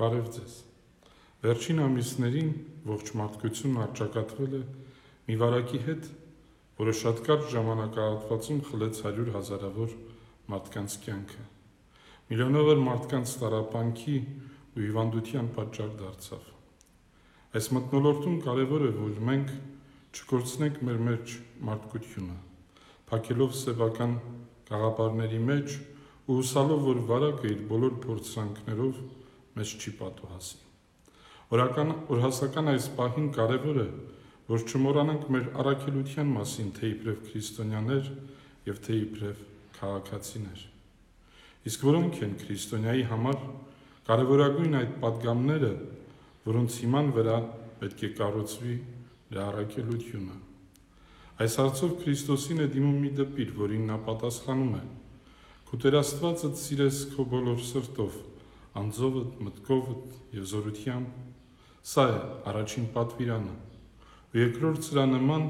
[0.00, 0.52] Բարև ձեզ։
[1.44, 2.46] Վերջին ամիսներին
[2.88, 4.60] ողջ մարդկությունն արճակատվել է
[5.26, 6.06] մի վարակի հետ,
[6.78, 9.92] որը շատ կարճ ժամանակահատվածում խլեց 100 հազարավոր
[10.54, 11.44] մարդկանց կյանքը։
[12.30, 14.16] Միլիոնավոր մարդկանց տարապանքի
[14.70, 16.48] ու հիվանդության պատճառ դարձավ։
[17.60, 19.54] Այս մտնոլորտում կարևոր է, որ մենք
[20.16, 21.38] չկորցնենք մեր մեջ
[21.68, 22.40] մարդկությունը,
[23.12, 24.18] փակելով սեփական
[24.72, 25.80] գաղափարների մեջ
[26.24, 29.08] ու հուսալով, որ վարակը իր բոլոր փորձանքներով
[29.60, 30.58] մեզ չի պատահասի։
[31.54, 33.86] Օրական օրհասական այս պահին կարևոր է,
[34.50, 38.12] որ չմոռանանք մեր առաքելության մասին, թե իբրև քրիստոնյաներ
[38.66, 39.42] եւ թե իբրև
[39.78, 40.62] քաղաքացիներ։
[41.70, 43.42] Իսկ որոնք են քրիստոնյայի համար
[44.10, 45.72] կարևորագույն այդ падգամները,
[46.46, 47.36] որոնց հիման վրա
[47.80, 48.76] պետք է կառուցվի
[49.30, 50.36] նրա առաքելությունը։
[51.40, 54.82] Այս հարցով Քրիստոսին է դիմում մի դպիր, որին նա պատասխանում է.
[55.70, 58.16] «Կուտեր Աստվածը սիրես քո բոլոր սրտով,
[58.78, 61.14] անձովդ, մտքովդ եւ զորությամբ։
[61.90, 62.18] Սա է
[62.50, 63.54] առաջին պատվիրանը։
[64.30, 65.46] Ու երկրորդ սրա նման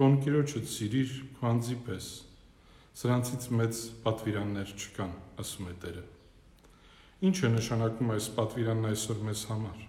[0.00, 2.08] կոնկիրոջը սիրիր քանձի պես։
[3.00, 6.04] Սրանցից մեծ պատվիրաններ չկան, ասում է Տերը։
[7.30, 9.82] Ինչ է նշանակում այս պատվիրանն այսօր մեզ համար։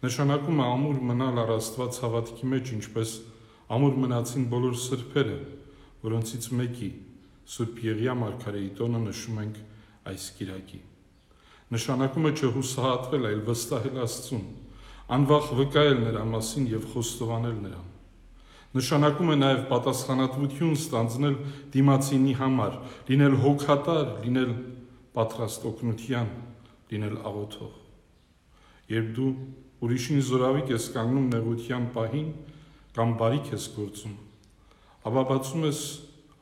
[0.00, 3.16] Նշանակում է ամուր մնալ առ Աստված հավատքի մեջ, ինչպես
[3.76, 5.40] ամուր մնացին բոլոր սրբերը,
[6.06, 6.92] որոնցից մեկի
[7.56, 9.60] Սուրբ Եղիա Մարգարեի տոնը նշում ենք
[10.14, 10.80] այս Կիրակի։
[11.70, 14.46] Նշանակում է չհուսահատվել, այլ վստահել Աստծուն,
[15.14, 17.84] անվախ վկայել նրա մասին եւ խոստովանել նրան։
[18.70, 21.36] Նշանակում է նաև պատասխանատվություն ստանձնել
[21.76, 22.74] դիմացինի համար,
[23.10, 24.52] լինել հոգատար, լինել
[25.14, 26.34] պատրաստ օգնության,
[26.90, 27.72] լինել աղոթող։
[28.90, 29.30] Երբ դու
[29.86, 32.30] ուրիշին զորավիք ես կանգնում նեղության պահին
[32.98, 34.20] կամ բարիք ես գործում,
[35.06, 35.80] ապա բացում ես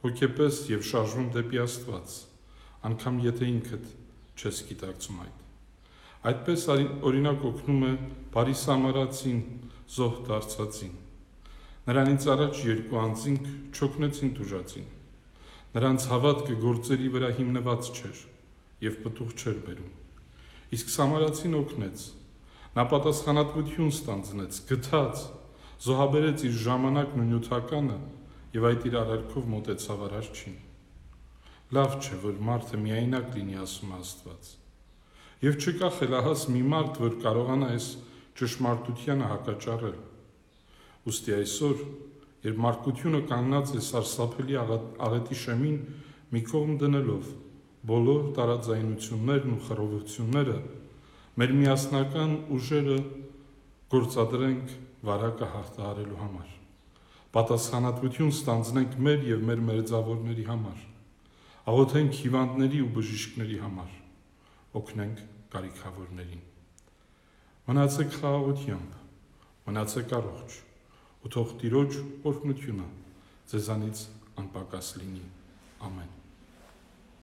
[0.08, 2.20] հոգեպես եւ շարժվում դեպի Աստված,
[2.88, 3.88] անկամ եթե ինքդ
[4.38, 5.44] չես գիտակցում այդ։
[6.28, 6.64] Այդպես
[7.08, 7.92] օրինակ օգնում է
[8.34, 9.40] բարի սամարացին
[9.98, 10.94] զոհ դարձածին։
[11.88, 13.46] Նրանից առաջ երկու անձինք
[13.78, 14.88] չօգնեցին դուժածին։
[15.78, 18.20] Նրանց հավատքը գործերի վրա հիմնված չէր
[18.88, 19.94] եւ պտուղ չէր բերում։
[20.78, 22.06] Իսկ սամարացին օգնեց։
[22.76, 25.26] Նա պատասխանատվություն ստանձնեց, գթած,
[25.88, 27.98] զոհաբերեց իր ժամանակն ու նյութականը
[28.58, 30.56] եւ այդ իր արարքով մտեցավ արարչին։
[31.68, 34.46] Լավ չէ, որ մարդը միայնակ լինի, ասում Աստված։
[35.44, 37.88] Եվ չկա խելահաս մի մարդ, որ կարողանա այս
[38.40, 39.98] ճշմարտությանը հակաճառել։
[41.04, 41.84] Ոստի այսօր,
[42.48, 45.78] երբ մարդկությունը կանգնած է սարսափելի աղետի շեմին,
[46.32, 47.30] մի կողմ դնելով
[47.92, 50.58] բոլոր տարաձայնություններն ու խռովությունները,
[51.38, 53.00] մեր միասնական ուժերը
[53.92, 56.60] գործադրենք վարակը հաղթահարելու համար։
[57.36, 60.86] Պատասխանատվություն ստանձնենք մեր եւ մեր մերձավորների համար
[61.68, 63.88] Աղոթենք հիվանդների ու բժիշկների համար,
[64.78, 65.18] օգնենք
[65.52, 66.44] կարիքավորներին։
[67.66, 68.94] Մնացեք խաղաղությամբ,
[69.66, 70.56] մնացեք առողջ,
[71.20, 71.98] ու թող Տիրոջ
[72.30, 72.86] օրհնությունը
[73.52, 74.06] ձեզանից
[74.44, 75.26] անպակաս լինի։
[75.90, 76.27] Ամեն։